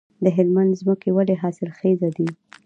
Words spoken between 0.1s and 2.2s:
د هلمند ځمکې ولې حاصلخیزه